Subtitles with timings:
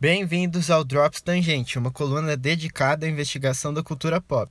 [0.00, 4.48] Bem-vindos ao Drops Tangente, uma coluna dedicada à investigação da cultura pop.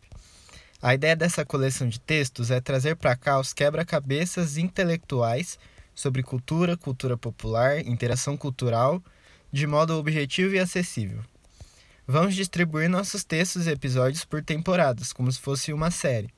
[0.81, 5.57] A ideia dessa coleção de textos é trazer para cá os quebra-cabeças intelectuais
[5.95, 9.01] sobre cultura, cultura popular, interação cultural,
[9.49, 11.21] de modo objetivo e acessível.
[12.05, 16.29] Vamos distribuir nossos textos e episódios por temporadas, como se fosse uma série.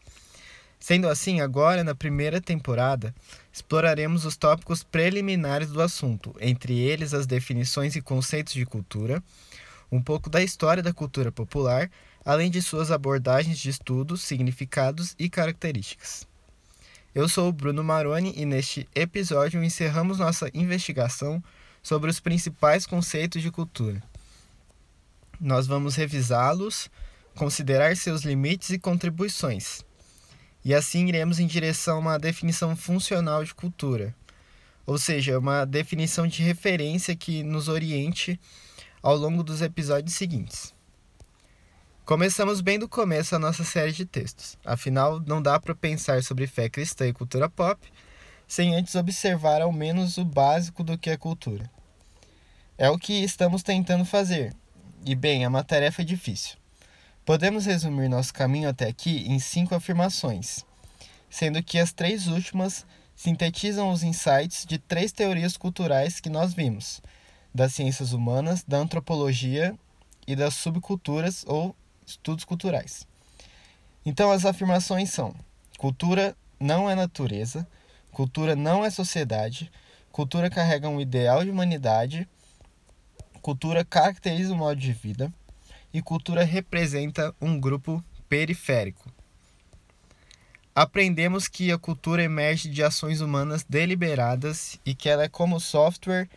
[0.80, 3.14] Sendo assim, agora na primeira temporada,
[3.52, 9.21] exploraremos os tópicos preliminares do assunto, entre eles as definições e conceitos de cultura,
[9.92, 11.92] um pouco da história da cultura popular,
[12.23, 16.25] além de suas abordagens de estudos, significados e características.
[17.14, 21.43] Eu sou o Bruno Maroni e neste episódio encerramos nossa investigação
[21.84, 24.01] sobre os principais conceitos de cultura.
[25.42, 26.89] Nós vamos revisá-los,
[27.36, 29.84] considerar seus limites e contribuições
[30.64, 34.16] e assim iremos em direção a uma definição funcional de cultura,
[34.86, 38.40] ou seja, uma definição de referência que nos oriente
[39.02, 40.73] ao longo dos episódios seguintes.
[42.06, 46.48] Começamos bem do começo a nossa série de textos, afinal, não dá para pensar sobre
[46.48, 47.80] fé cristã e cultura pop
[48.50, 51.70] sem antes observar ao menos o básico do que é cultura.
[52.80, 54.56] É o que estamos tentando fazer,
[55.06, 56.59] e bem, é uma tarefa difícil.
[57.30, 60.66] Podemos resumir nosso caminho até aqui em cinco afirmações,
[61.30, 67.04] sendo que as três últimas sintetizam os insights de três teorias culturais que nós vimos:
[67.54, 69.78] das ciências humanas, da antropologia
[70.26, 73.06] e das subculturas ou estudos culturais.
[74.04, 75.36] Então, as afirmações são:
[75.78, 77.68] cultura não é natureza,
[78.12, 79.72] cultura não é sociedade,
[80.12, 82.28] cultura carrega um ideal de humanidade,
[83.40, 85.32] cultura caracteriza o modo de vida
[85.94, 89.12] e cultura representa um grupo periférico.
[90.76, 96.30] Aprendemos que a cultura emerge de ações humanas deliberadas e que ela é como software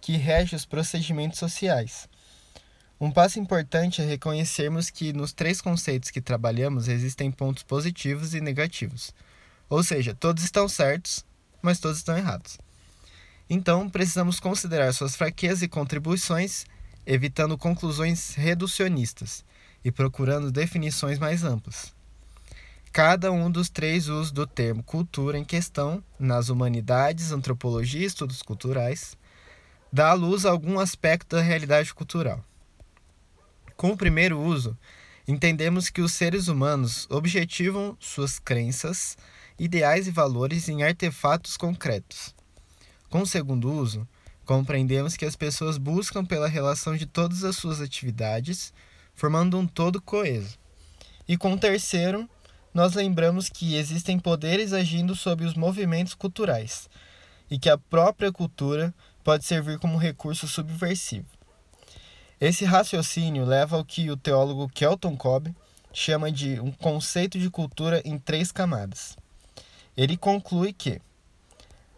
[0.00, 2.08] que rege os procedimentos sociais.
[3.00, 8.40] Um passo importante é reconhecermos que nos três conceitos que trabalhamos existem pontos positivos e
[8.40, 9.14] negativos.
[9.70, 11.24] Ou seja, todos estão certos,
[11.62, 12.58] mas todos estão errados.
[13.48, 16.66] Então, precisamos considerar suas fraquezas e contribuições
[17.10, 19.42] evitando conclusões reducionistas
[19.82, 21.94] e procurando definições mais amplas.
[22.92, 28.42] Cada um dos três usos do termo cultura em questão, nas humanidades, antropologia e estudos
[28.42, 29.16] culturais,
[29.90, 32.44] dá à luz a algum aspecto da realidade cultural.
[33.74, 34.76] Com o primeiro uso,
[35.26, 39.16] entendemos que os seres humanos objetivam suas crenças,
[39.58, 42.34] ideais e valores em artefatos concretos.
[43.08, 44.06] Com o segundo uso,
[44.48, 48.72] Compreendemos que as pessoas buscam pela relação de todas as suas atividades,
[49.14, 50.58] formando um todo coeso.
[51.28, 52.26] E com o terceiro,
[52.72, 56.88] nós lembramos que existem poderes agindo sobre os movimentos culturais
[57.50, 61.26] e que a própria cultura pode servir como recurso subversivo.
[62.40, 65.54] Esse raciocínio leva ao que o teólogo Kelton Cobb
[65.92, 69.14] chama de um conceito de cultura em três camadas.
[69.94, 71.02] Ele conclui que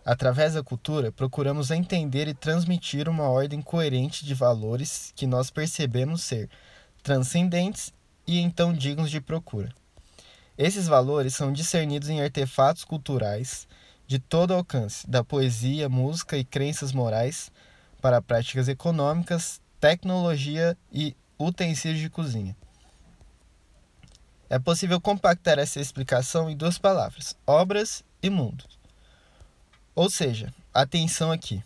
[0.05, 6.23] Através da cultura, procuramos entender e transmitir uma ordem coerente de valores que nós percebemos
[6.23, 6.49] ser
[7.03, 7.93] transcendentes
[8.27, 9.69] e então dignos de procura.
[10.57, 13.67] Esses valores são discernidos em artefatos culturais
[14.07, 17.53] de todo alcance, da poesia, música e crenças morais
[18.01, 22.57] para práticas econômicas, tecnologia e utensílios de cozinha.
[24.49, 28.80] É possível compactar essa explicação em duas palavras: obras e mundos.
[30.01, 31.63] Ou seja, atenção aqui.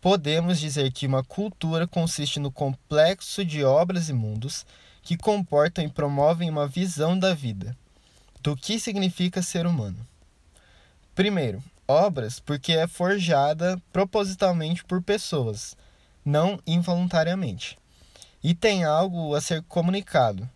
[0.00, 4.64] Podemos dizer que uma cultura consiste no complexo de obras e mundos
[5.02, 7.76] que comportam e promovem uma visão da vida,
[8.42, 9.98] do que significa ser humano.
[11.14, 15.76] Primeiro, obras porque é forjada propositalmente por pessoas,
[16.24, 17.78] não involuntariamente.
[18.42, 20.48] E tem algo a ser comunicado.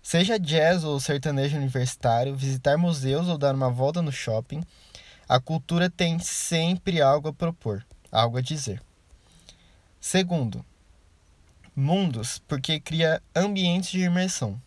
[0.00, 4.62] Seja jazz ou sertanejo universitário, visitar museus ou dar uma volta no shopping,
[5.30, 8.82] a cultura tem sempre algo a propor, algo a dizer.
[10.00, 10.66] Segundo,
[11.76, 14.60] mundos, porque cria ambientes de imersão.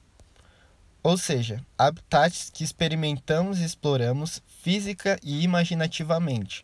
[1.03, 6.63] Ou seja, habitats que experimentamos e exploramos física e imaginativamente,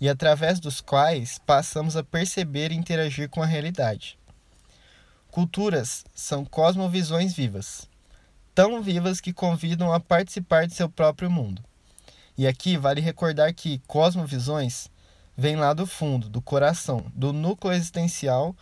[0.00, 4.18] e através dos quais passamos a perceber e interagir com a realidade.
[5.30, 7.88] Culturas são cosmovisões vivas,
[8.52, 11.62] tão vivas que convidam a participar de seu próprio mundo.
[12.38, 14.88] E aqui vale recordar que cosmovisões
[15.36, 18.54] vem lá do fundo, do coração, do núcleo existencial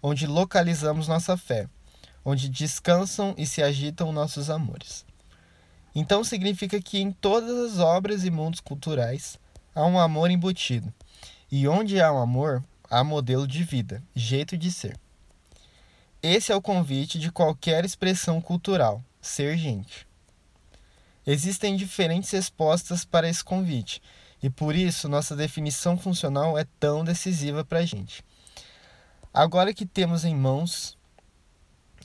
[0.00, 1.68] onde localizamos nossa fé,
[2.24, 5.04] onde descansam e se agitam nossos amores.
[5.94, 9.36] Então significa que em todas as obras e mundos culturais
[9.74, 10.92] há um amor embutido.
[11.50, 14.96] E onde há um amor, há modelo de vida, jeito de ser.
[16.22, 20.06] esse é o convite de qualquer expressão cultural: ser gente.
[21.26, 24.02] Existem diferentes respostas para esse convite,
[24.42, 28.22] e por isso nossa definição funcional é tão decisiva para a gente.
[29.32, 30.98] Agora que temos em mãos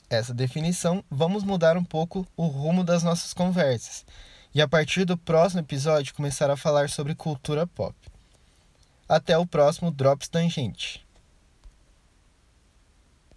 [0.08, 4.04] essa definição, vamos mudar um pouco o rumo das nossas conversas
[4.54, 7.94] e a partir do próximo episódio começar a falar sobre cultura pop.
[9.08, 11.06] Até o próximo Drops Tangente.